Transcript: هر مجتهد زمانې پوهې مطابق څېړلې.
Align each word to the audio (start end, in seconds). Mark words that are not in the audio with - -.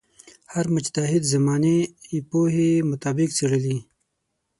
هر 0.53 0.65
مجتهد 0.75 1.21
زمانې 1.33 1.77
پوهې 2.29 2.69
مطابق 2.91 3.29
څېړلې. 3.37 3.77